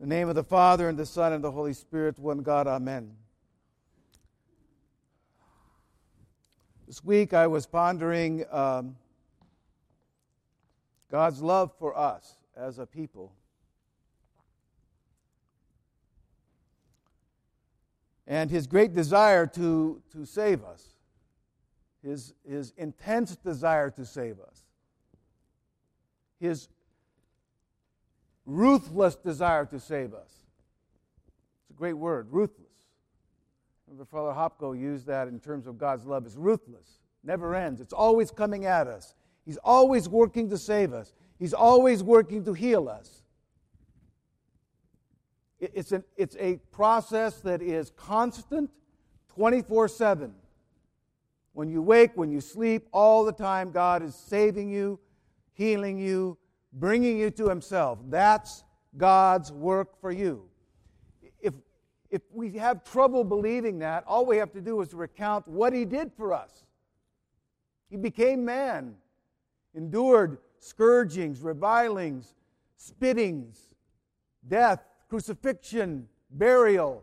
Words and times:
The 0.00 0.06
name 0.06 0.30
of 0.30 0.34
the 0.34 0.42
Father, 0.42 0.88
and 0.88 0.98
the 0.98 1.04
Son, 1.04 1.34
and 1.34 1.44
the 1.44 1.50
Holy 1.50 1.74
Spirit, 1.74 2.18
one 2.18 2.38
God, 2.38 2.66
Amen. 2.66 3.12
This 6.86 7.04
week 7.04 7.34
I 7.34 7.46
was 7.46 7.66
pondering 7.66 8.46
um, 8.50 8.96
God's 11.10 11.42
love 11.42 11.70
for 11.78 11.94
us 11.94 12.36
as 12.56 12.78
a 12.78 12.86
people. 12.86 13.34
And 18.26 18.50
his 18.50 18.66
great 18.66 18.94
desire 18.94 19.46
to, 19.48 20.00
to 20.12 20.24
save 20.24 20.64
us, 20.64 20.94
his, 22.02 22.32
his 22.48 22.72
intense 22.78 23.36
desire 23.36 23.90
to 23.90 24.06
save 24.06 24.40
us, 24.40 24.62
his 26.40 26.68
ruthless 28.46 29.16
desire 29.16 29.64
to 29.66 29.78
save 29.78 30.14
us. 30.14 30.30
It's 31.62 31.70
a 31.70 31.74
great 31.74 31.94
word, 31.94 32.28
ruthless. 32.30 32.66
Remember, 33.86 34.04
Father 34.04 34.32
Hopko 34.32 34.78
used 34.78 35.06
that 35.06 35.28
in 35.28 35.40
terms 35.40 35.66
of 35.66 35.76
God's 35.76 36.06
love. 36.06 36.24
It's 36.24 36.36
ruthless, 36.36 37.00
never 37.24 37.54
ends. 37.54 37.80
It's 37.80 37.92
always 37.92 38.30
coming 38.30 38.64
at 38.64 38.86
us. 38.86 39.14
He's 39.44 39.58
always 39.58 40.08
working 40.08 40.48
to 40.50 40.58
save 40.58 40.92
us. 40.92 41.12
He's 41.38 41.54
always 41.54 42.02
working 42.02 42.44
to 42.44 42.52
heal 42.52 42.88
us. 42.88 43.22
It's, 45.58 45.92
an, 45.92 46.04
it's 46.16 46.36
a 46.38 46.56
process 46.70 47.40
that 47.40 47.60
is 47.60 47.90
constant 47.96 48.70
24 49.34 49.88
7. 49.88 50.34
When 51.52 51.68
you 51.68 51.82
wake, 51.82 52.12
when 52.14 52.30
you 52.30 52.40
sleep, 52.40 52.88
all 52.92 53.24
the 53.24 53.32
time, 53.32 53.70
God 53.70 54.02
is 54.02 54.14
saving 54.14 54.70
you, 54.70 54.98
healing 55.52 55.98
you, 55.98 56.38
bringing 56.72 57.18
you 57.18 57.30
to 57.32 57.48
Himself. 57.48 57.98
That's 58.08 58.64
God's 58.96 59.52
work 59.52 60.00
for 60.00 60.10
you. 60.10 60.44
If, 61.40 61.54
if 62.10 62.22
we 62.32 62.52
have 62.58 62.84
trouble 62.84 63.24
believing 63.24 63.78
that, 63.80 64.04
all 64.06 64.26
we 64.26 64.36
have 64.38 64.52
to 64.52 64.60
do 64.60 64.80
is 64.80 64.92
recount 64.94 65.46
what 65.48 65.72
He 65.72 65.84
did 65.84 66.12
for 66.16 66.32
us. 66.32 66.64
He 67.88 67.96
became 67.96 68.44
man, 68.44 68.94
endured 69.74 70.38
scourgings, 70.60 71.40
revilings, 71.40 72.34
spittings, 72.78 73.58
death, 74.46 74.80
crucifixion, 75.08 76.08
burial, 76.30 77.02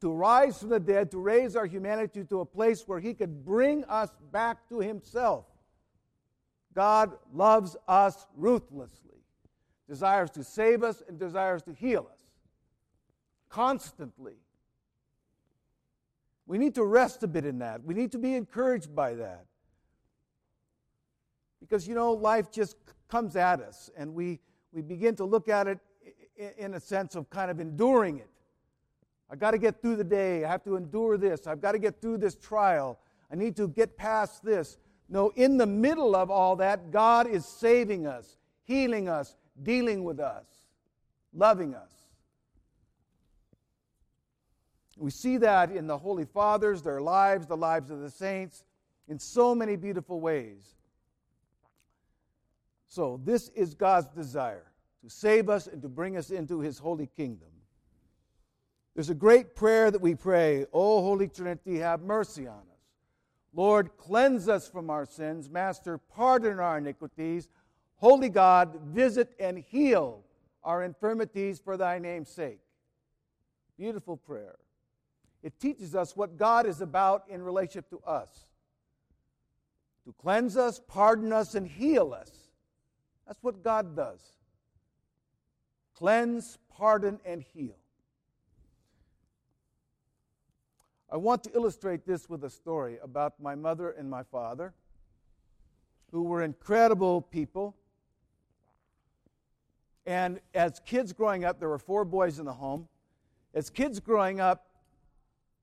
to 0.00 0.10
rise 0.10 0.58
from 0.58 0.70
the 0.70 0.80
dead, 0.80 1.10
to 1.12 1.18
raise 1.18 1.54
our 1.54 1.66
humanity 1.66 2.24
to 2.24 2.40
a 2.40 2.44
place 2.44 2.82
where 2.88 2.98
He 2.98 3.14
could 3.14 3.44
bring 3.44 3.84
us 3.84 4.10
back 4.32 4.68
to 4.68 4.80
Himself. 4.80 5.44
God 6.74 7.12
loves 7.32 7.76
us 7.86 8.26
ruthlessly, 8.36 9.24
desires 9.88 10.30
to 10.30 10.44
save 10.44 10.82
us, 10.82 11.02
and 11.06 11.18
desires 11.18 11.62
to 11.64 11.72
heal 11.72 12.08
us 12.10 12.22
constantly. 13.52 14.36
We 16.46 16.58
need 16.58 16.74
to 16.74 16.84
rest 16.84 17.22
a 17.22 17.28
bit 17.28 17.44
in 17.44 17.58
that. 17.58 17.84
We 17.84 17.94
need 17.94 18.10
to 18.12 18.18
be 18.18 18.34
encouraged 18.34 18.94
by 18.94 19.14
that. 19.14 19.44
Because, 21.60 21.86
you 21.86 21.94
know, 21.94 22.12
life 22.12 22.50
just 22.50 22.76
comes 23.08 23.36
at 23.36 23.60
us, 23.60 23.90
and 23.96 24.14
we, 24.14 24.40
we 24.72 24.82
begin 24.82 25.14
to 25.16 25.24
look 25.24 25.48
at 25.48 25.68
it 25.68 25.78
in 26.58 26.74
a 26.74 26.80
sense 26.80 27.14
of 27.14 27.30
kind 27.30 27.50
of 27.50 27.60
enduring 27.60 28.18
it. 28.18 28.30
I've 29.30 29.38
got 29.38 29.52
to 29.52 29.58
get 29.58 29.80
through 29.80 29.96
the 29.96 30.04
day. 30.04 30.44
I 30.44 30.48
have 30.48 30.64
to 30.64 30.76
endure 30.76 31.16
this. 31.16 31.46
I've 31.46 31.60
got 31.60 31.72
to 31.72 31.78
get 31.78 32.00
through 32.00 32.18
this 32.18 32.34
trial. 32.34 32.98
I 33.30 33.36
need 33.36 33.54
to 33.56 33.68
get 33.68 33.96
past 33.96 34.44
this. 34.44 34.78
No, 35.12 35.30
in 35.36 35.58
the 35.58 35.66
middle 35.66 36.16
of 36.16 36.30
all 36.30 36.56
that, 36.56 36.90
God 36.90 37.26
is 37.26 37.44
saving 37.44 38.06
us, 38.06 38.38
healing 38.64 39.10
us, 39.10 39.36
dealing 39.62 40.04
with 40.04 40.18
us, 40.18 40.46
loving 41.34 41.74
us. 41.74 41.92
We 44.96 45.10
see 45.10 45.36
that 45.36 45.70
in 45.70 45.86
the 45.86 45.98
Holy 45.98 46.24
Fathers, 46.24 46.80
their 46.80 47.02
lives, 47.02 47.46
the 47.46 47.58
lives 47.58 47.90
of 47.90 48.00
the 48.00 48.08
saints, 48.08 48.64
in 49.06 49.18
so 49.18 49.54
many 49.54 49.76
beautiful 49.76 50.18
ways. 50.18 50.76
So, 52.88 53.20
this 53.22 53.50
is 53.50 53.74
God's 53.74 54.08
desire 54.08 54.72
to 55.04 55.10
save 55.10 55.50
us 55.50 55.66
and 55.66 55.82
to 55.82 55.90
bring 55.90 56.16
us 56.16 56.30
into 56.30 56.60
His 56.60 56.78
holy 56.78 57.10
kingdom. 57.18 57.50
There's 58.94 59.10
a 59.10 59.14
great 59.14 59.54
prayer 59.56 59.90
that 59.90 60.00
we 60.00 60.14
pray, 60.14 60.64
O 60.72 61.02
Holy 61.02 61.28
Trinity, 61.28 61.76
have 61.80 62.00
mercy 62.00 62.46
on 62.46 62.60
us. 62.60 62.71
Lord, 63.54 63.96
cleanse 63.96 64.48
us 64.48 64.68
from 64.68 64.90
our 64.90 65.04
sins. 65.04 65.50
Master, 65.50 65.98
pardon 65.98 66.58
our 66.58 66.78
iniquities. 66.78 67.48
Holy 67.96 68.28
God, 68.28 68.80
visit 68.86 69.34
and 69.38 69.58
heal 69.58 70.24
our 70.64 70.82
infirmities 70.82 71.60
for 71.60 71.76
thy 71.76 71.98
name's 71.98 72.30
sake. 72.30 72.60
Beautiful 73.76 74.16
prayer. 74.16 74.56
It 75.42 75.58
teaches 75.58 75.94
us 75.94 76.16
what 76.16 76.36
God 76.36 76.66
is 76.66 76.80
about 76.80 77.24
in 77.28 77.42
relationship 77.42 77.90
to 77.90 78.00
us 78.06 78.46
to 80.04 80.12
cleanse 80.20 80.56
us, 80.56 80.80
pardon 80.88 81.32
us, 81.32 81.54
and 81.54 81.66
heal 81.66 82.12
us. 82.12 82.30
That's 83.26 83.42
what 83.42 83.62
God 83.62 83.96
does 83.96 84.20
cleanse, 85.94 86.58
pardon, 86.68 87.20
and 87.24 87.44
heal. 87.54 87.76
I 91.12 91.16
want 91.18 91.44
to 91.44 91.50
illustrate 91.54 92.06
this 92.06 92.30
with 92.30 92.42
a 92.42 92.48
story 92.48 92.96
about 93.02 93.34
my 93.38 93.54
mother 93.54 93.90
and 93.90 94.08
my 94.08 94.22
father, 94.22 94.72
who 96.10 96.22
were 96.22 96.40
incredible 96.40 97.20
people. 97.20 97.76
And 100.06 100.40
as 100.54 100.80
kids 100.86 101.12
growing 101.12 101.44
up, 101.44 101.60
there 101.60 101.68
were 101.68 101.78
four 101.78 102.06
boys 102.06 102.38
in 102.38 102.46
the 102.46 102.54
home. 102.54 102.88
As 103.52 103.68
kids 103.68 104.00
growing 104.00 104.40
up, 104.40 104.68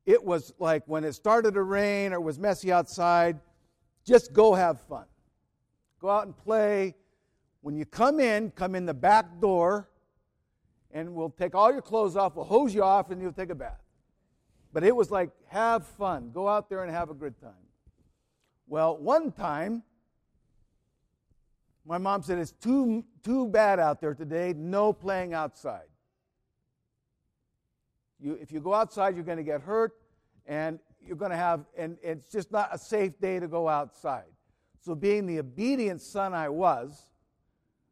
it 0.06 0.24
was 0.24 0.54
like 0.60 0.84
when 0.86 1.04
it 1.04 1.14
started 1.14 1.56
to 1.56 1.64
rain 1.64 2.14
or 2.14 2.22
was 2.22 2.38
messy 2.38 2.72
outside, 2.72 3.40
just 4.06 4.34
go 4.34 4.54
have 4.54 4.80
fun. 4.82 5.06
Go 6.00 6.12
out 6.12 6.28
and 6.28 6.38
play. 6.38 6.94
When 7.62 7.76
you 7.76 7.86
come 7.86 8.20
in, 8.20 8.52
come 8.52 8.76
in 8.76 8.86
the 8.86 8.94
back 8.94 9.42
door, 9.42 9.90
and 10.92 11.16
we'll 11.16 11.32
take 11.32 11.56
all 11.56 11.72
your 11.72 11.82
clothes 11.82 12.16
off, 12.16 12.36
we'll 12.36 12.46
hose 12.46 12.76
you 12.76 12.84
off, 12.84 13.10
and 13.10 13.20
you'll 13.20 13.34
take 13.34 13.50
a 13.50 13.56
bath. 13.56 13.82
But 14.72 14.84
it 14.84 14.96
was 14.96 15.10
like, 15.10 15.32
have 15.48 15.86
fun. 15.86 16.32
Go 16.32 16.48
out 16.48 16.70
there 16.70 16.84
and 16.84 16.92
have 16.92 17.10
a 17.10 17.14
good 17.14 17.40
time. 17.40 17.52
Well, 18.68 18.98
one 18.98 19.32
time, 19.32 19.84
my 21.86 21.98
mom 21.98 22.22
said, 22.22 22.38
It's 22.38 22.52
too, 22.52 23.04
too 23.24 23.48
bad 23.48 23.80
out 23.80 24.00
there 24.00 24.14
today. 24.14 24.54
No 24.56 24.94
playing 24.94 25.34
outside. 25.34 25.88
You, 28.20 28.38
if 28.40 28.52
you 28.52 28.60
go 28.60 28.74
outside, 28.74 29.16
you're 29.16 29.24
going 29.24 29.38
to 29.38 29.44
get 29.44 29.62
hurt, 29.62 29.94
and 30.46 30.78
you're 31.02 31.16
going 31.16 31.32
to 31.32 31.38
have, 31.38 31.66
and 31.78 31.98
it's 32.04 32.30
just 32.32 32.52
not 32.52 32.70
a 32.72 32.78
safe 32.78 33.20
day 33.20 33.40
to 33.40 33.48
go 33.48 33.68
outside. 33.68 34.26
So, 34.82 34.94
being 34.94 35.26
the 35.26 35.40
obedient 35.40 36.02
son 36.02 36.34
I 36.34 36.50
was, 36.50 37.10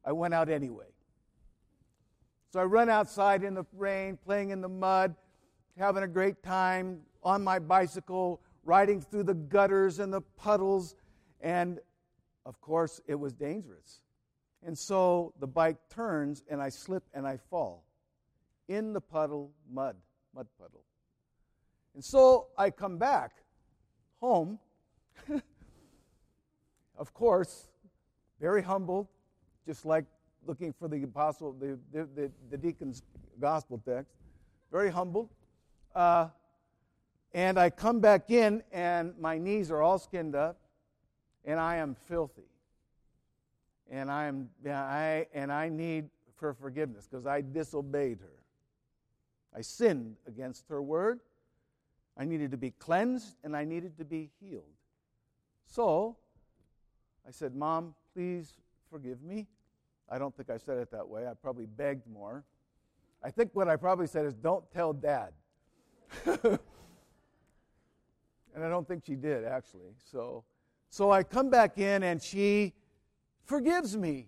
I 0.05 0.11
went 0.11 0.33
out 0.33 0.49
anyway. 0.49 0.85
So 2.53 2.61
I 2.61 2.63
run 2.63 2.89
outside 2.89 3.43
in 3.43 3.53
the 3.53 3.65
rain, 3.73 4.17
playing 4.17 4.51
in 4.51 4.61
the 4.61 4.69
mud 4.69 5.15
having 5.77 6.03
a 6.03 6.07
great 6.07 6.41
time 6.41 6.99
on 7.23 7.43
my 7.43 7.59
bicycle, 7.59 8.41
riding 8.63 9.01
through 9.01 9.23
the 9.23 9.33
gutters 9.33 9.99
and 9.99 10.11
the 10.11 10.21
puddles. 10.21 10.95
And 11.41 11.79
of 12.45 12.59
course, 12.61 12.99
it 13.07 13.15
was 13.15 13.33
dangerous. 13.33 14.01
And 14.65 14.77
so 14.77 15.33
the 15.39 15.47
bike 15.47 15.77
turns 15.89 16.43
and 16.49 16.61
I 16.61 16.69
slip 16.69 17.03
and 17.13 17.27
I 17.27 17.37
fall 17.37 17.85
in 18.67 18.93
the 18.93 19.01
puddle, 19.01 19.51
mud, 19.71 19.95
mud 20.35 20.47
puddle. 20.59 20.83
And 21.93 22.03
so 22.03 22.47
I 22.57 22.69
come 22.69 22.97
back 22.97 23.31
home, 24.19 24.59
of 26.97 27.13
course, 27.13 27.67
very 28.39 28.61
humble, 28.61 29.09
just 29.65 29.85
like 29.85 30.05
looking 30.45 30.73
for 30.73 30.87
the 30.87 31.03
apostle, 31.03 31.53
the, 31.53 31.77
the, 31.91 32.07
the, 32.15 32.31
the 32.49 32.57
deacon's 32.57 33.03
gospel 33.39 33.81
text, 33.85 34.13
very 34.71 34.91
humbled. 34.91 35.29
Uh, 35.97 36.29
and 37.33 37.57
I 37.57 37.71
come 37.71 38.01
back 38.01 38.29
in, 38.29 38.61
and 38.71 39.17
my 39.19 39.39
knees 39.39 39.71
are 39.71 39.81
all 39.81 39.97
skinned 39.97 40.35
up, 40.35 40.59
and 41.43 41.59
I 41.59 41.77
am 41.77 41.95
filthy. 42.07 42.51
And 43.89 44.11
I 44.11 44.25
am 44.25 44.49
I 44.69 45.25
and 45.33 45.51
I 45.51 45.69
need 45.69 46.09
her 46.39 46.53
forgiveness 46.53 47.07
because 47.09 47.25
I 47.25 47.41
disobeyed 47.41 48.19
her. 48.19 48.43
I 49.55 49.61
sinned 49.61 50.17
against 50.27 50.67
her 50.67 50.83
word. 50.83 51.19
I 52.15 52.25
needed 52.25 52.51
to 52.51 52.57
be 52.57 52.71
cleansed 52.71 53.37
and 53.43 53.55
I 53.55 53.63
needed 53.63 53.97
to 53.97 54.05
be 54.05 54.29
healed. 54.39 54.65
So 55.65 56.17
I 57.25 57.31
said, 57.31 57.55
Mom, 57.55 57.95
please 58.13 58.57
forgive 58.91 59.23
me. 59.23 59.47
I 60.09 60.19
don't 60.19 60.35
think 60.35 60.49
I 60.49 60.57
said 60.57 60.77
it 60.77 60.91
that 60.91 61.07
way. 61.07 61.25
I 61.25 61.33
probably 61.33 61.65
begged 61.65 62.07
more. 62.07 62.43
I 63.23 63.31
think 63.31 63.51
what 63.53 63.69
I 63.69 63.77
probably 63.77 64.07
said 64.07 64.25
is, 64.25 64.33
Don't 64.35 64.69
tell 64.69 64.91
dad. 64.91 65.31
and 66.25 66.59
I 68.63 68.69
don't 68.69 68.87
think 68.87 69.03
she 69.05 69.15
did, 69.15 69.45
actually. 69.45 69.93
So, 70.11 70.43
so 70.89 71.11
I 71.11 71.23
come 71.23 71.49
back 71.49 71.77
in 71.77 72.03
and 72.03 72.21
she 72.21 72.73
forgives 73.45 73.95
me, 73.97 74.27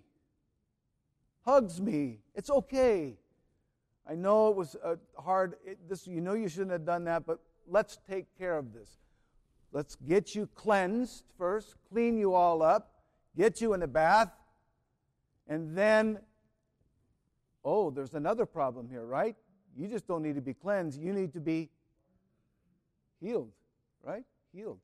hugs 1.45 1.81
me. 1.81 2.19
It's 2.35 2.49
okay. 2.49 3.17
I 4.09 4.15
know 4.15 4.49
it 4.49 4.55
was 4.55 4.75
uh, 4.83 4.95
hard. 5.17 5.55
It, 5.65 5.77
this, 5.87 6.07
you 6.07 6.21
know 6.21 6.33
you 6.33 6.49
shouldn't 6.49 6.71
have 6.71 6.85
done 6.85 7.03
that, 7.05 7.25
but 7.25 7.39
let's 7.67 7.97
take 8.09 8.25
care 8.37 8.57
of 8.57 8.73
this. 8.73 8.97
Let's 9.71 9.95
get 9.95 10.33
you 10.33 10.47
cleansed 10.55 11.25
first, 11.37 11.75
clean 11.91 12.17
you 12.17 12.33
all 12.33 12.63
up, 12.63 12.91
get 13.37 13.61
you 13.61 13.73
in 13.73 13.81
the 13.81 13.87
bath, 13.87 14.31
and 15.47 15.77
then, 15.77 16.19
oh, 17.63 17.91
there's 17.91 18.13
another 18.13 18.45
problem 18.45 18.87
here, 18.89 19.05
right? 19.05 19.35
You 19.75 19.88
just 19.88 20.07
don't 20.07 20.24
need 20.24 20.36
to 20.36 20.42
be 20.42 20.54
cleansed, 20.54 21.01
you 21.01 21.13
need 21.13 21.33
to 21.33 21.39
be 21.39 21.69
healed, 23.21 23.51
right? 24.04 24.24
Healed. 24.54 24.80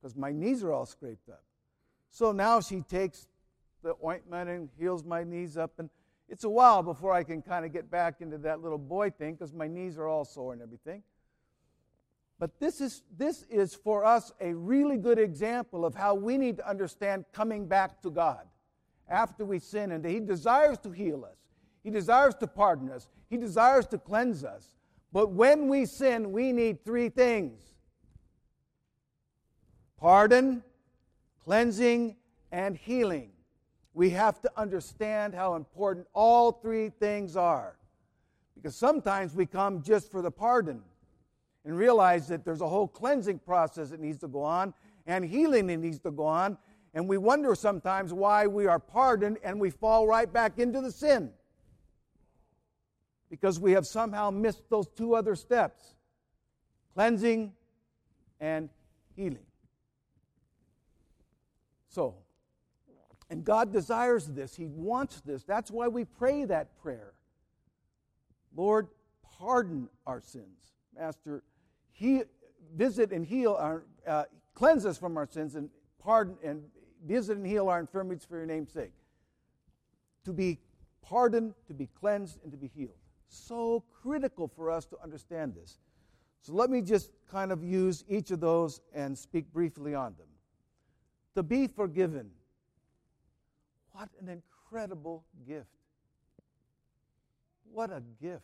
Because 0.00 0.16
my 0.16 0.32
knees 0.32 0.62
are 0.62 0.72
all 0.72 0.86
scraped 0.86 1.28
up. 1.28 1.42
So 2.10 2.32
now 2.32 2.60
she 2.60 2.80
takes 2.82 3.26
the 3.82 3.94
ointment 4.04 4.50
and 4.50 4.68
heals 4.78 5.04
my 5.04 5.24
knees 5.24 5.56
up, 5.56 5.72
and 5.78 5.88
it's 6.28 6.44
a 6.44 6.48
while 6.48 6.82
before 6.82 7.12
I 7.12 7.24
can 7.24 7.42
kind 7.42 7.64
of 7.64 7.72
get 7.72 7.90
back 7.90 8.20
into 8.20 8.38
that 8.38 8.62
little 8.62 8.78
boy 8.78 9.10
thing 9.10 9.34
because 9.34 9.52
my 9.52 9.66
knees 9.66 9.98
are 9.98 10.06
all 10.06 10.24
sore 10.24 10.52
and 10.52 10.62
everything. 10.62 11.02
But 12.38 12.58
this 12.58 12.80
is, 12.80 13.02
this 13.18 13.44
is 13.50 13.74
for 13.74 14.04
us 14.04 14.32
a 14.40 14.54
really 14.54 14.96
good 14.96 15.18
example 15.18 15.84
of 15.84 15.94
how 15.94 16.14
we 16.14 16.38
need 16.38 16.56
to 16.56 16.68
understand 16.68 17.24
coming 17.32 17.66
back 17.66 18.00
to 18.02 18.10
God 18.10 18.46
after 19.08 19.44
we 19.44 19.58
sin. 19.58 19.90
And 19.92 20.04
that 20.04 20.08
He 20.08 20.20
desires 20.20 20.78
to 20.78 20.90
heal 20.90 21.24
us, 21.24 21.36
He 21.82 21.90
desires 21.90 22.34
to 22.36 22.46
pardon 22.46 22.90
us, 22.90 23.08
He 23.28 23.36
desires 23.36 23.86
to 23.88 23.98
cleanse 23.98 24.44
us. 24.44 24.74
But 25.12 25.32
when 25.32 25.68
we 25.68 25.86
sin, 25.86 26.30
we 26.32 26.52
need 26.52 26.84
three 26.84 27.08
things 27.08 27.60
pardon, 29.98 30.62
cleansing, 31.44 32.16
and 32.52 32.76
healing. 32.76 33.30
We 33.92 34.10
have 34.10 34.40
to 34.42 34.50
understand 34.56 35.34
how 35.34 35.56
important 35.56 36.06
all 36.14 36.52
three 36.52 36.88
things 36.88 37.36
are. 37.36 37.76
Because 38.54 38.76
sometimes 38.76 39.34
we 39.34 39.46
come 39.46 39.82
just 39.82 40.10
for 40.10 40.22
the 40.22 40.30
pardon 40.30 40.82
and 41.64 41.76
realize 41.76 42.28
that 42.28 42.44
there's 42.44 42.60
a 42.60 42.68
whole 42.68 42.88
cleansing 42.88 43.40
process 43.40 43.90
that 43.90 44.00
needs 44.00 44.18
to 44.18 44.28
go 44.28 44.42
on 44.42 44.72
and 45.06 45.24
healing 45.24 45.66
that 45.66 45.78
needs 45.78 45.98
to 46.00 46.10
go 46.10 46.24
on. 46.24 46.56
And 46.94 47.08
we 47.08 47.18
wonder 47.18 47.54
sometimes 47.54 48.12
why 48.12 48.46
we 48.46 48.66
are 48.66 48.78
pardoned 48.78 49.38
and 49.44 49.60
we 49.60 49.70
fall 49.70 50.06
right 50.06 50.30
back 50.30 50.58
into 50.58 50.80
the 50.80 50.90
sin. 50.90 51.30
Because 53.30 53.60
we 53.60 53.72
have 53.72 53.86
somehow 53.86 54.30
missed 54.30 54.68
those 54.68 54.88
two 54.88 55.14
other 55.14 55.36
steps 55.36 55.94
cleansing 56.94 57.52
and 58.40 58.68
healing. 59.14 59.46
So, 61.88 62.16
and 63.28 63.44
God 63.44 63.72
desires 63.72 64.26
this. 64.26 64.54
He 64.54 64.66
wants 64.66 65.20
this. 65.20 65.44
That's 65.44 65.70
why 65.70 65.88
we 65.88 66.04
pray 66.04 66.44
that 66.44 66.76
prayer. 66.82 67.12
Lord, 68.56 68.88
pardon 69.38 69.88
our 70.06 70.20
sins. 70.20 70.72
Master, 70.96 71.42
he, 71.92 72.22
visit 72.76 73.12
and 73.12 73.24
heal 73.24 73.56
our, 73.58 73.84
uh, 74.06 74.24
cleanse 74.54 74.84
us 74.84 74.98
from 74.98 75.16
our 75.16 75.26
sins 75.26 75.54
and 75.54 75.70
pardon 76.02 76.36
and 76.44 76.62
visit 77.06 77.36
and 77.36 77.46
heal 77.46 77.68
our 77.68 77.80
infirmities 77.80 78.24
for 78.24 78.36
your 78.36 78.46
name's 78.46 78.72
sake. 78.72 78.92
To 80.24 80.32
be 80.32 80.58
pardoned, 81.02 81.54
to 81.68 81.74
be 81.74 81.88
cleansed, 81.98 82.38
and 82.42 82.52
to 82.52 82.58
be 82.58 82.68
healed. 82.68 82.99
So 83.32 83.84
critical 84.02 84.48
for 84.48 84.72
us 84.72 84.86
to 84.86 84.96
understand 85.02 85.54
this. 85.54 85.78
So 86.42 86.52
let 86.52 86.68
me 86.68 86.82
just 86.82 87.12
kind 87.30 87.52
of 87.52 87.62
use 87.62 88.04
each 88.08 88.32
of 88.32 88.40
those 88.40 88.80
and 88.92 89.16
speak 89.16 89.52
briefly 89.52 89.94
on 89.94 90.14
them. 90.18 90.26
To 91.36 91.44
be 91.44 91.68
forgiven. 91.68 92.30
What 93.92 94.08
an 94.20 94.28
incredible 94.28 95.24
gift. 95.46 95.68
What 97.72 97.90
a 97.90 98.02
gift. 98.20 98.42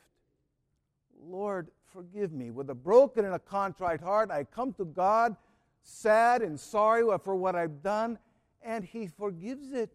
Lord, 1.21 1.69
forgive 1.93 2.33
me. 2.33 2.53
With 2.53 2.71
a 2.71 2.75
broken 2.75 3.25
and 3.25 3.35
a 3.35 3.41
contrite 3.41 4.01
heart, 4.01 4.31
I 4.31 4.45
come 4.45 4.73
to 4.75 4.85
God 4.85 5.35
sad 5.83 6.43
and 6.43 6.59
sorry 6.59 7.03
for 7.25 7.35
what 7.35 7.57
I've 7.57 7.83
done, 7.83 8.19
and 8.63 8.85
He 8.85 9.09
forgives 9.09 9.73
it. 9.73 9.91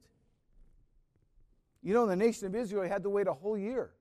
You 1.82 1.94
know, 1.94 2.06
the 2.06 2.16
nation 2.16 2.48
of 2.48 2.56
Israel 2.56 2.90
had 2.90 3.04
to 3.04 3.10
wait 3.10 3.28
a 3.28 3.34
whole 3.34 3.58
year. 3.58 3.92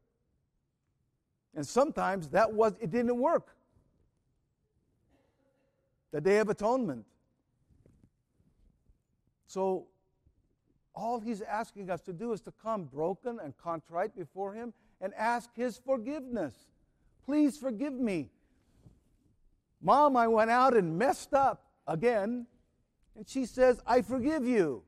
And 1.55 1.67
sometimes 1.67 2.29
that 2.29 2.53
was 2.53 2.75
it 2.81 2.91
didn't 2.91 3.19
work. 3.19 3.57
The 6.13 6.21
Day 6.21 6.39
of 6.39 6.49
Atonement. 6.49 7.05
So 9.47 9.87
all 10.95 11.21
he's 11.21 11.41
asking 11.41 11.91
us 11.91 12.01
to 12.03 12.13
do 12.13 12.33
is 12.33 12.41
to 12.43 12.53
come 12.63 12.85
broken 12.85 13.39
and 13.43 13.57
contrite 13.57 14.17
before 14.17 14.55
him 14.55 14.73
and 15.01 15.15
ask 15.15 15.51
his 15.55 15.79
forgiveness. 15.79 16.55
Please 17.25 17.57
forgive 17.57 17.95
me. 17.95 18.31
Mom, 19.81 20.17
I 20.17 20.29
went 20.29 20.51
out 20.51 20.77
and 20.77 20.99
messed 20.99 21.33
up 21.33 21.65
again. 21.87 22.47
And 23.17 23.29
she 23.29 23.47
says, 23.47 23.81
I 23.87 24.03
forgive 24.03 24.47
you. 24.47 24.83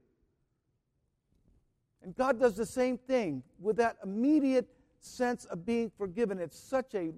And 2.02 2.14
God 2.14 2.38
does 2.40 2.56
the 2.56 2.66
same 2.66 2.98
thing 2.98 3.42
with 3.60 3.76
that 3.76 3.96
immediate 4.02 4.68
sense 5.04 5.44
of 5.46 5.64
being 5.64 5.90
forgiven. 5.96 6.38
It's 6.38 6.58
such 6.58 6.94
a, 6.94 7.12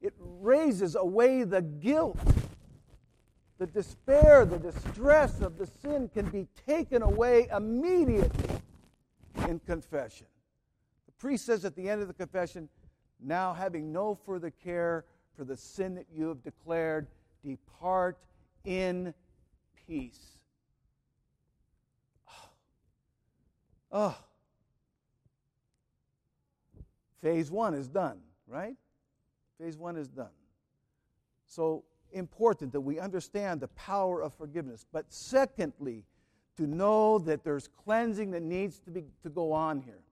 it 0.00 0.14
raises 0.18 0.96
away 0.96 1.44
the 1.44 1.62
guilt, 1.62 2.18
the 3.58 3.66
despair, 3.66 4.44
the 4.44 4.58
distress 4.58 5.40
of 5.40 5.58
the 5.58 5.66
sin 5.82 6.10
can 6.12 6.30
be 6.30 6.46
taken 6.66 7.02
away 7.02 7.48
immediately 7.54 8.50
in 9.48 9.60
confession. 9.60 10.26
The 11.06 11.12
priest 11.12 11.46
says 11.46 11.64
at 11.64 11.76
the 11.76 11.88
end 11.88 12.02
of 12.02 12.08
the 12.08 12.14
confession, 12.14 12.68
now, 13.20 13.54
having 13.54 13.90
no 13.92 14.18
further 14.26 14.50
care 14.50 15.06
for 15.36 15.44
the 15.44 15.56
sin 15.56 15.94
that 15.94 16.06
you 16.14 16.28
have 16.28 16.42
declared, 16.42 17.06
depart 17.42 18.18
in 18.64 19.14
peace. 19.86 20.38
Oh. 22.28 22.48
oh. 23.92 24.16
Phase 27.24 27.50
one 27.50 27.72
is 27.72 27.88
done, 27.88 28.18
right? 28.46 28.76
Phase 29.58 29.78
one 29.78 29.96
is 29.96 30.08
done. 30.08 30.28
So 31.46 31.84
important 32.12 32.70
that 32.72 32.82
we 32.82 33.00
understand 33.00 33.62
the 33.62 33.68
power 33.68 34.22
of 34.22 34.34
forgiveness. 34.34 34.84
But 34.92 35.06
secondly, 35.08 36.04
to 36.58 36.66
know 36.66 37.18
that 37.20 37.42
there's 37.42 37.66
cleansing 37.66 38.32
that 38.32 38.42
needs 38.42 38.78
to, 38.80 38.90
be, 38.90 39.04
to 39.22 39.30
go 39.30 39.52
on 39.52 39.80
here. 39.80 40.02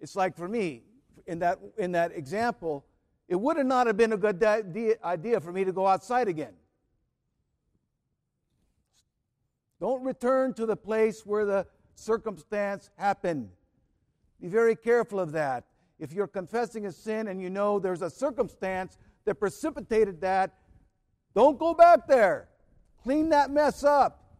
It's 0.00 0.16
like 0.16 0.34
for 0.34 0.48
me, 0.48 0.84
in 1.26 1.38
that, 1.40 1.58
in 1.76 1.92
that 1.92 2.12
example, 2.12 2.86
it 3.28 3.36
would 3.36 3.58
have 3.58 3.66
not 3.66 3.86
have 3.86 3.98
been 3.98 4.14
a 4.14 4.16
good 4.16 4.42
idea 4.42 5.38
for 5.38 5.52
me 5.52 5.64
to 5.64 5.72
go 5.72 5.86
outside 5.86 6.28
again. 6.28 6.54
Don't 9.80 10.02
return 10.02 10.54
to 10.54 10.64
the 10.64 10.76
place 10.76 11.26
where 11.26 11.44
the 11.44 11.66
circumstance 11.94 12.88
happened. 12.96 13.50
Be 14.44 14.50
very 14.50 14.76
careful 14.76 15.18
of 15.20 15.32
that. 15.32 15.64
If 15.98 16.12
you're 16.12 16.26
confessing 16.26 16.84
a 16.84 16.92
sin 16.92 17.28
and 17.28 17.40
you 17.40 17.48
know 17.48 17.78
there's 17.78 18.02
a 18.02 18.10
circumstance 18.10 18.98
that 19.24 19.36
precipitated 19.36 20.20
that, 20.20 20.52
don't 21.34 21.58
go 21.58 21.72
back 21.72 22.06
there. 22.06 22.50
Clean 23.02 23.30
that 23.30 23.50
mess 23.50 23.84
up. 23.84 24.34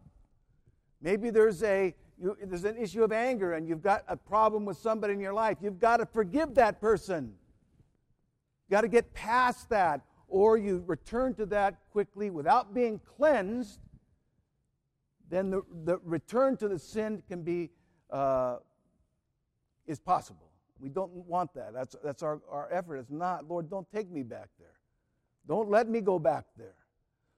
Maybe 1.01 1.31
there's 1.31 1.63
a 1.63 1.95
you, 2.21 2.37
there's 2.43 2.65
an 2.65 2.77
issue 2.77 3.03
of 3.03 3.11
anger 3.11 3.53
and 3.53 3.67
you've 3.67 3.81
got 3.81 4.03
a 4.07 4.15
problem 4.15 4.63
with 4.63 4.77
somebody 4.77 5.13
in 5.13 5.19
your 5.19 5.33
life, 5.33 5.57
you've 5.59 5.79
got 5.79 5.97
to 5.97 6.05
forgive 6.05 6.53
that 6.53 6.79
person. 6.79 7.33
You've 8.67 8.77
got 8.77 8.81
to 8.81 8.87
get 8.87 9.11
past 9.15 9.69
that, 9.69 10.01
or 10.27 10.55
you 10.55 10.83
return 10.85 11.33
to 11.33 11.47
that 11.47 11.79
quickly 11.91 12.29
without 12.29 12.75
being 12.75 13.01
cleansed. 13.17 13.79
Then 15.31 15.49
the, 15.49 15.63
the 15.83 15.97
return 16.03 16.57
to 16.57 16.67
the 16.67 16.77
sin 16.77 17.23
can 17.27 17.41
be 17.41 17.71
uh, 18.11 18.57
is 19.87 19.99
possible. 19.99 20.51
We 20.79 20.89
don't 20.89 21.11
want 21.11 21.53
that. 21.53 21.73
That's, 21.73 21.95
that's 22.03 22.23
our, 22.23 22.41
our 22.49 22.67
effort. 22.71 22.97
It's 22.97 23.11
not, 23.11 23.47
Lord, 23.47 23.69
don't 23.69 23.89
take 23.91 24.11
me 24.11 24.23
back 24.23 24.49
there. 24.59 24.73
Don't 25.47 25.69
let 25.69 25.87
me 25.87 26.01
go 26.01 26.19
back 26.19 26.45
there. 26.57 26.75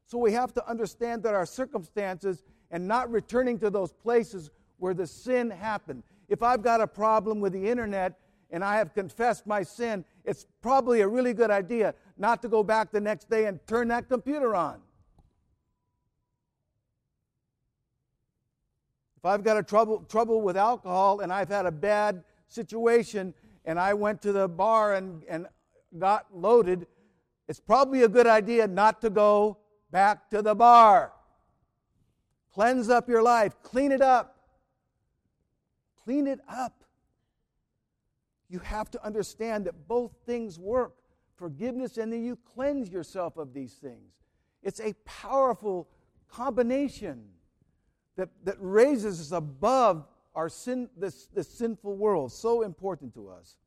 So 0.05 0.17
we 0.17 0.31
have 0.31 0.53
to 0.53 0.67
understand 0.69 1.23
that 1.23 1.33
our 1.33 1.45
circumstances 1.45 2.43
and 2.71 2.87
not 2.87 3.11
returning 3.11 3.59
to 3.59 3.69
those 3.69 3.91
places 3.91 4.49
where 4.77 4.93
the 4.93 5.05
sin 5.05 5.49
happened. 5.49 6.03
If 6.29 6.41
I've 6.41 6.61
got 6.61 6.81
a 6.81 6.87
problem 6.87 7.39
with 7.39 7.53
the 7.53 7.69
internet 7.69 8.17
and 8.49 8.63
I 8.63 8.77
have 8.77 8.93
confessed 8.93 9.45
my 9.45 9.63
sin, 9.63 10.05
it's 10.23 10.45
probably 10.61 11.01
a 11.01 11.07
really 11.07 11.33
good 11.33 11.51
idea 11.51 11.93
not 12.17 12.41
to 12.41 12.47
go 12.47 12.63
back 12.63 12.91
the 12.91 13.01
next 13.01 13.29
day 13.29 13.45
and 13.45 13.59
turn 13.67 13.89
that 13.89 14.07
computer 14.07 14.55
on. 14.55 14.81
If 19.17 19.25
I've 19.25 19.43
got 19.43 19.57
a 19.57 19.63
trouble, 19.63 20.05
trouble 20.07 20.41
with 20.41 20.55
alcohol 20.55 21.19
and 21.21 21.33
I've 21.33 21.49
had 21.49 21.65
a 21.65 21.71
bad 21.71 22.23
situation 22.47 23.33
and 23.65 23.79
I 23.79 23.93
went 23.93 24.21
to 24.21 24.31
the 24.31 24.47
bar 24.47 24.95
and, 24.95 25.23
and 25.29 25.47
got 25.97 26.25
loaded, 26.33 26.87
it's 27.47 27.59
probably 27.59 28.03
a 28.03 28.07
good 28.07 28.27
idea 28.27 28.67
not 28.67 29.01
to 29.01 29.09
go 29.09 29.57
back 29.91 30.29
to 30.31 30.41
the 30.41 30.55
bar. 30.55 31.13
Cleanse 32.53 32.89
up 32.89 33.07
your 33.07 33.21
life, 33.21 33.53
clean 33.61 33.91
it 33.91 34.01
up. 34.01 34.35
Clean 36.03 36.25
it 36.25 36.39
up. 36.47 36.85
you 38.49 38.59
have 38.59 38.89
to 38.89 39.05
understand 39.05 39.65
that 39.65 39.89
both 39.89 40.13
things 40.25 40.57
work 40.57 40.93
forgiveness 41.35 41.97
and 41.97 42.11
then 42.11 42.23
you 42.23 42.37
cleanse 42.55 42.89
yourself 42.89 43.35
of 43.37 43.53
these 43.53 43.73
things. 43.73 44.13
It's 44.63 44.79
a 44.79 44.93
powerful 45.05 45.87
combination 46.29 47.25
that, 48.15 48.29
that 48.43 48.55
raises 48.59 49.19
us 49.19 49.31
above 49.31 50.05
our 50.37 50.49
sin, 50.49 50.87
this, 50.95 51.27
this 51.33 51.47
sinful 51.47 51.97
world. 51.97 52.31
So 52.31 52.61
important 52.61 53.15
to 53.15 53.27
us. 53.27 53.57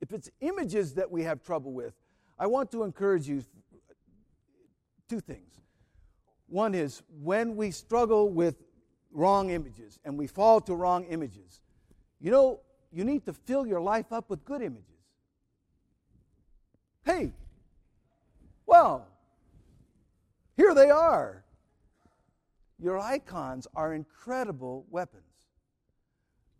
If 0.00 0.12
it's 0.12 0.30
images 0.40 0.94
that 0.94 1.10
we 1.10 1.24
have 1.24 1.42
trouble 1.42 1.72
with, 1.72 1.94
I 2.38 2.46
want 2.46 2.70
to 2.70 2.84
encourage 2.84 3.28
you 3.28 3.42
two 5.08 5.18
things. 5.18 5.60
One 6.46 6.76
is 6.76 7.02
when 7.22 7.56
we 7.56 7.72
struggle 7.72 8.28
with 8.28 8.54
wrong 9.10 9.50
images 9.50 9.98
and 10.04 10.16
we 10.16 10.28
fall 10.28 10.60
to 10.60 10.76
wrong 10.76 11.04
images, 11.06 11.60
you 12.20 12.30
know, 12.30 12.60
you 12.92 13.02
need 13.02 13.26
to 13.26 13.32
fill 13.32 13.66
your 13.66 13.80
life 13.80 14.12
up 14.12 14.30
with 14.30 14.44
good 14.44 14.62
images. 14.62 14.84
Hey, 17.04 17.32
well, 18.64 19.08
here 20.56 20.72
they 20.72 20.90
are. 20.90 21.42
Your 22.78 22.98
icons 22.98 23.66
are 23.74 23.94
incredible 23.94 24.86
weapons. 24.90 25.24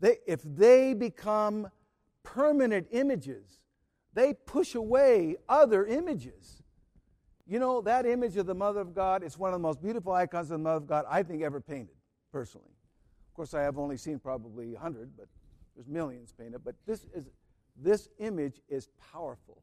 They, 0.01 0.19
if 0.27 0.41
they 0.43 0.95
become 0.95 1.69
permanent 2.23 2.89
images, 2.91 3.61
they 4.15 4.33
push 4.33 4.75
away 4.75 5.37
other 5.49 5.87
images. 5.87 6.63
You 7.47 7.59
know, 7.59 7.81
that 7.83 8.07
image 8.07 8.37
of 8.37 8.47
the 8.47 8.55
Mother 8.55 8.81
of 8.81 8.95
God 8.95 9.23
is 9.23 9.39
one 9.39 9.51
of 9.51 9.55
the 9.55 9.63
most 9.63 9.81
beautiful 9.81 10.13
icons 10.13 10.51
of 10.51 10.59
the 10.59 10.65
Mother 10.65 10.79
of 10.79 10.87
God 10.87 11.05
I 11.09 11.23
think 11.23 11.43
ever 11.43 11.61
painted, 11.61 11.97
personally. 12.33 12.75
Of 13.29 13.35
course, 13.35 13.55
I 13.55 13.63
have 13.63 13.79
only 13.79 13.97
seen 13.97 14.19
probably 14.19 14.73
100, 14.73 15.11
but 15.17 15.29
there's 15.75 15.87
millions 15.87 16.33
painted. 16.33 16.65
But 16.65 16.75
this, 16.87 17.07
is, 17.15 17.27
this 17.77 18.09
image 18.19 18.63
is 18.69 18.89
powerful. 19.13 19.63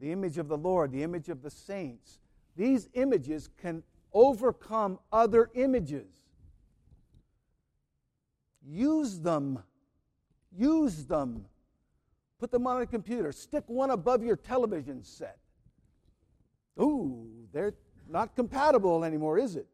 The 0.00 0.10
image 0.10 0.36
of 0.36 0.48
the 0.48 0.58
Lord, 0.58 0.90
the 0.90 1.04
image 1.04 1.28
of 1.28 1.42
the 1.42 1.50
saints. 1.50 2.18
These 2.56 2.88
images 2.94 3.48
can 3.60 3.84
overcome 4.14 4.98
other 5.12 5.50
images. 5.54 6.08
Use 8.64 9.18
them. 9.20 9.58
Use 10.56 11.04
them. 11.04 11.46
Put 12.38 12.50
them 12.50 12.66
on 12.66 12.82
a 12.82 12.86
computer. 12.86 13.32
Stick 13.32 13.64
one 13.66 13.90
above 13.90 14.22
your 14.22 14.36
television 14.36 15.02
set. 15.02 15.38
Ooh, 16.80 17.28
they're 17.52 17.74
not 18.08 18.34
compatible 18.34 19.04
anymore, 19.04 19.38
is 19.38 19.56
it? 19.56 19.66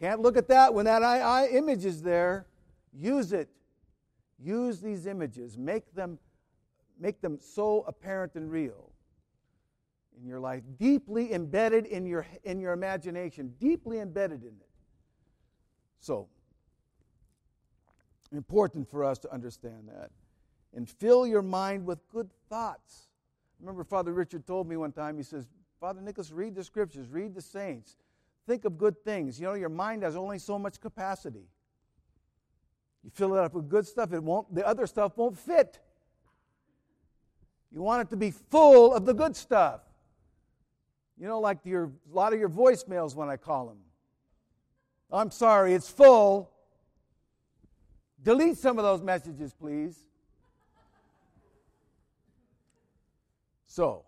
Can't 0.00 0.20
look 0.20 0.36
at 0.36 0.48
that 0.48 0.74
when 0.74 0.84
that 0.86 1.02
eye, 1.02 1.48
image 1.48 1.84
is 1.84 2.02
there. 2.02 2.46
Use 2.92 3.32
it. 3.32 3.48
Use 4.38 4.80
these 4.80 5.06
images. 5.06 5.56
Make 5.56 5.94
them, 5.94 6.18
make 6.98 7.20
them 7.20 7.38
so 7.40 7.84
apparent 7.86 8.34
and 8.34 8.50
real 8.50 8.91
in 10.20 10.26
your 10.26 10.40
life, 10.40 10.62
deeply 10.78 11.32
embedded 11.32 11.86
in 11.86 12.06
your, 12.06 12.26
in 12.44 12.60
your 12.60 12.72
imagination, 12.72 13.54
deeply 13.58 13.98
embedded 13.98 14.42
in 14.42 14.48
it. 14.48 14.68
So, 16.00 16.28
important 18.32 18.90
for 18.90 19.04
us 19.04 19.18
to 19.20 19.32
understand 19.32 19.88
that. 19.88 20.10
And 20.74 20.88
fill 20.88 21.26
your 21.26 21.42
mind 21.42 21.84
with 21.84 21.98
good 22.08 22.30
thoughts. 22.48 23.08
remember 23.60 23.84
Father 23.84 24.12
Richard 24.12 24.46
told 24.46 24.68
me 24.68 24.76
one 24.76 24.92
time, 24.92 25.16
he 25.16 25.22
says, 25.22 25.46
Father 25.80 26.00
Nicholas, 26.00 26.32
read 26.32 26.54
the 26.54 26.64
scriptures, 26.64 27.08
read 27.08 27.34
the 27.34 27.42
saints, 27.42 27.96
think 28.46 28.64
of 28.64 28.78
good 28.78 28.96
things. 29.04 29.38
You 29.40 29.46
know, 29.46 29.54
your 29.54 29.68
mind 29.68 30.02
has 30.02 30.16
only 30.16 30.38
so 30.38 30.58
much 30.58 30.80
capacity. 30.80 31.46
You 33.04 33.10
fill 33.10 33.34
it 33.34 33.40
up 33.40 33.52
with 33.52 33.68
good 33.68 33.86
stuff, 33.86 34.12
it 34.12 34.22
won't, 34.22 34.54
the 34.54 34.66
other 34.66 34.86
stuff 34.86 35.16
won't 35.16 35.36
fit. 35.36 35.80
You 37.70 37.82
want 37.82 38.02
it 38.02 38.10
to 38.10 38.16
be 38.16 38.30
full 38.30 38.94
of 38.94 39.06
the 39.06 39.14
good 39.14 39.34
stuff. 39.34 39.80
You 41.22 41.28
know, 41.28 41.38
like 41.38 41.58
your, 41.62 41.84
a 41.84 42.16
lot 42.16 42.32
of 42.32 42.40
your 42.40 42.48
voicemails 42.48 43.14
when 43.14 43.28
I 43.28 43.36
call 43.36 43.68
them. 43.68 43.78
I'm 45.12 45.30
sorry, 45.30 45.72
it's 45.72 45.88
full. 45.88 46.50
Delete 48.24 48.58
some 48.58 48.76
of 48.76 48.82
those 48.82 49.02
messages, 49.02 49.54
please. 49.54 50.00
So, 53.66 54.04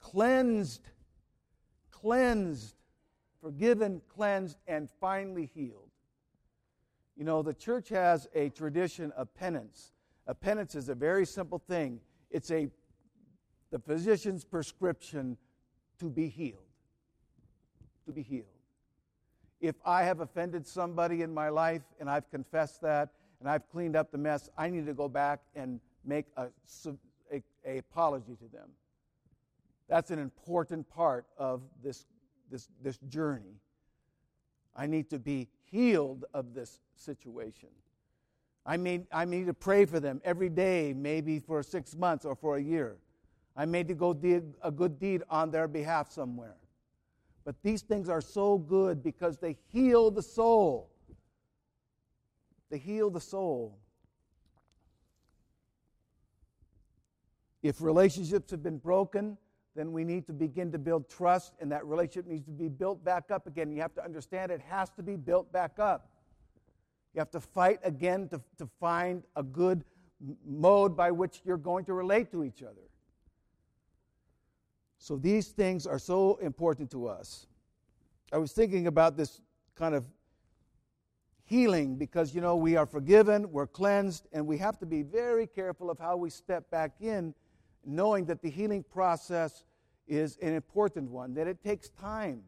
cleansed, 0.00 0.88
cleansed, 1.90 2.74
forgiven, 3.42 4.00
cleansed, 4.08 4.56
and 4.66 4.88
finally 5.02 5.50
healed. 5.54 5.90
You 7.18 7.24
know, 7.24 7.42
the 7.42 7.52
church 7.52 7.90
has 7.90 8.26
a 8.34 8.48
tradition 8.48 9.12
of 9.12 9.34
penance. 9.34 9.92
A 10.26 10.34
penance 10.34 10.74
is 10.74 10.88
a 10.88 10.94
very 10.94 11.26
simple 11.26 11.58
thing. 11.58 12.00
It's 12.30 12.50
a 12.50 12.70
the 13.70 13.78
physician's 13.78 14.46
prescription 14.46 15.36
to 15.98 16.06
be 16.06 16.28
healed. 16.28 16.62
To 18.06 18.12
be 18.12 18.22
healed. 18.22 18.46
If 19.60 19.74
I 19.84 20.04
have 20.04 20.20
offended 20.20 20.66
somebody 20.66 21.22
in 21.22 21.34
my 21.34 21.48
life 21.48 21.82
and 21.98 22.08
I've 22.08 22.30
confessed 22.30 22.80
that 22.82 23.10
and 23.40 23.48
I've 23.48 23.68
cleaned 23.70 23.96
up 23.96 24.10
the 24.10 24.18
mess, 24.18 24.48
I 24.56 24.68
need 24.70 24.86
to 24.86 24.94
go 24.94 25.08
back 25.08 25.40
and 25.54 25.80
make 26.04 26.26
a, 26.36 26.48
a, 27.32 27.42
a 27.66 27.78
apology 27.78 28.36
to 28.36 28.48
them. 28.56 28.68
That's 29.88 30.10
an 30.10 30.18
important 30.18 30.88
part 30.88 31.26
of 31.36 31.62
this, 31.82 32.06
this, 32.50 32.68
this 32.82 32.98
journey. 33.08 33.60
I 34.76 34.86
need 34.86 35.10
to 35.10 35.18
be 35.18 35.48
healed 35.64 36.24
of 36.34 36.54
this 36.54 36.80
situation. 36.94 37.70
I, 38.64 38.76
mean, 38.76 39.06
I 39.10 39.24
need 39.24 39.46
to 39.46 39.54
pray 39.54 39.86
for 39.86 39.98
them 39.98 40.20
every 40.24 40.50
day, 40.50 40.92
maybe 40.94 41.38
for 41.38 41.62
six 41.62 41.96
months 41.96 42.24
or 42.24 42.36
for 42.36 42.56
a 42.56 42.60
year. 42.60 42.96
I 43.58 43.66
may 43.66 43.82
to 43.82 43.94
go 43.94 44.14
do 44.14 44.54
a 44.62 44.70
good 44.70 45.00
deed 45.00 45.24
on 45.28 45.50
their 45.50 45.66
behalf 45.66 46.12
somewhere. 46.12 46.54
But 47.44 47.56
these 47.64 47.82
things 47.82 48.08
are 48.08 48.20
so 48.20 48.56
good 48.56 49.02
because 49.02 49.38
they 49.38 49.56
heal 49.72 50.12
the 50.12 50.22
soul. 50.22 50.92
They 52.70 52.78
heal 52.78 53.10
the 53.10 53.20
soul. 53.20 53.76
If 57.60 57.82
relationships 57.82 58.52
have 58.52 58.62
been 58.62 58.78
broken, 58.78 59.36
then 59.74 59.90
we 59.90 60.04
need 60.04 60.28
to 60.28 60.32
begin 60.32 60.70
to 60.70 60.78
build 60.78 61.08
trust, 61.08 61.54
and 61.60 61.72
that 61.72 61.84
relationship 61.84 62.30
needs 62.30 62.44
to 62.44 62.52
be 62.52 62.68
built 62.68 63.04
back 63.04 63.32
up 63.32 63.48
again. 63.48 63.72
You 63.72 63.80
have 63.80 63.94
to 63.94 64.04
understand 64.04 64.52
it 64.52 64.60
has 64.68 64.90
to 64.90 65.02
be 65.02 65.16
built 65.16 65.52
back 65.52 65.80
up. 65.80 66.10
You 67.12 67.18
have 67.18 67.30
to 67.32 67.40
fight 67.40 67.80
again 67.82 68.28
to, 68.28 68.40
to 68.58 68.68
find 68.78 69.24
a 69.34 69.42
good 69.42 69.82
mode 70.46 70.96
by 70.96 71.10
which 71.10 71.40
you're 71.44 71.56
going 71.56 71.84
to 71.86 71.94
relate 71.94 72.30
to 72.30 72.44
each 72.44 72.62
other. 72.62 72.87
So 74.98 75.16
these 75.16 75.48
things 75.48 75.86
are 75.86 75.98
so 75.98 76.36
important 76.42 76.90
to 76.90 77.06
us. 77.06 77.46
I 78.32 78.38
was 78.38 78.52
thinking 78.52 78.88
about 78.88 79.16
this 79.16 79.40
kind 79.74 79.94
of 79.94 80.04
healing 81.44 81.96
because, 81.96 82.34
you 82.34 82.40
know, 82.40 82.56
we 82.56 82.76
are 82.76 82.84
forgiven, 82.84 83.50
we're 83.50 83.66
cleansed, 83.66 84.26
and 84.32 84.46
we 84.46 84.58
have 84.58 84.78
to 84.78 84.86
be 84.86 85.02
very 85.02 85.46
careful 85.46 85.88
of 85.88 85.98
how 85.98 86.16
we 86.16 86.28
step 86.28 86.70
back 86.70 86.92
in, 87.00 87.34
knowing 87.86 88.26
that 88.26 88.42
the 88.42 88.50
healing 88.50 88.82
process 88.82 89.64
is 90.06 90.36
an 90.42 90.52
important 90.52 91.10
one, 91.10 91.32
that 91.34 91.46
it 91.46 91.62
takes 91.62 91.88
time. 91.90 92.42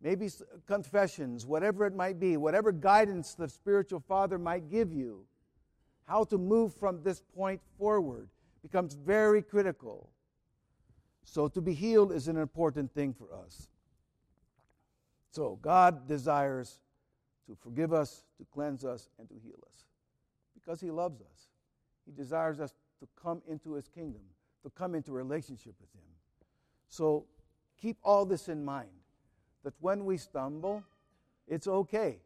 Maybe 0.00 0.30
confessions, 0.66 1.44
whatever 1.44 1.84
it 1.84 1.94
might 1.94 2.18
be, 2.18 2.38
whatever 2.38 2.72
guidance 2.72 3.34
the 3.34 3.48
spiritual 3.48 4.00
father 4.00 4.38
might 4.38 4.70
give 4.70 4.92
you, 4.92 5.26
how 6.06 6.24
to 6.24 6.38
move 6.38 6.74
from 6.74 7.02
this 7.02 7.20
point 7.36 7.60
forward 7.76 8.30
becomes 8.62 8.94
very 8.94 9.42
critical. 9.42 10.08
So, 11.24 11.48
to 11.48 11.60
be 11.60 11.74
healed 11.74 12.12
is 12.12 12.28
an 12.28 12.36
important 12.36 12.92
thing 12.92 13.14
for 13.14 13.28
us. 13.44 13.68
So, 15.30 15.58
God 15.62 16.08
desires 16.08 16.80
to 17.46 17.56
forgive 17.62 17.92
us, 17.92 18.24
to 18.38 18.46
cleanse 18.52 18.84
us, 18.84 19.08
and 19.18 19.28
to 19.28 19.34
heal 19.34 19.58
us 19.66 19.84
because 20.60 20.80
He 20.80 20.90
loves 20.90 21.20
us. 21.20 21.48
He 22.06 22.12
desires 22.12 22.60
us 22.60 22.74
to 23.00 23.08
come 23.20 23.42
into 23.48 23.74
His 23.74 23.88
kingdom, 23.88 24.22
to 24.62 24.70
come 24.70 24.94
into 24.94 25.12
relationship 25.12 25.74
with 25.80 25.92
Him. 25.94 26.08
So 26.88 27.26
keep 27.80 27.96
all 28.02 28.24
this 28.24 28.48
in 28.48 28.64
mind 28.64 28.88
that 29.64 29.74
when 29.80 30.04
we 30.04 30.16
stumble, 30.16 30.82
it's 31.46 31.66
okay. 31.66 32.18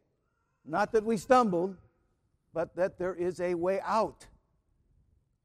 Not 0.65 0.91
that 0.91 1.03
we 1.03 1.17
stumbled, 1.17 1.75
but 2.53 2.75
that 2.75 2.97
there 2.97 3.13
is 3.13 3.39
a 3.39 3.53
way 3.53 3.79
out. 3.83 4.25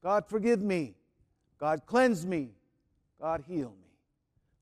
God, 0.03 0.25
forgive 0.27 0.61
me. 0.61 0.95
God, 1.59 1.81
cleanse 1.85 2.25
me. 2.25 2.49
God, 3.21 3.43
heal 3.47 3.69
me. 3.69 3.87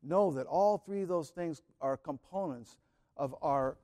Know 0.03 0.31
that 0.31 0.45
all 0.45 0.77
three 0.77 1.01
of 1.03 1.07
those 1.07 1.29
things 1.29 1.61
are 1.81 1.97
components 1.97 2.77
of 3.17 3.33
our, 3.41 3.77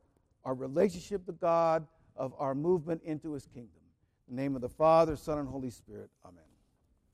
our 0.43 0.53
relationship 0.53 1.25
to 1.25 1.31
God, 1.31 1.87
of 2.15 2.33
our 2.37 2.53
movement 2.53 3.01
into 3.03 3.33
His 3.33 3.45
kingdom. 3.47 3.71
In 4.27 4.35
the 4.35 4.41
name 4.41 4.55
of 4.55 4.61
the 4.61 4.69
Father, 4.69 5.15
Son, 5.15 5.39
and 5.39 5.47
Holy 5.47 5.69
Spirit. 5.69 6.09
Amen. 6.25 6.43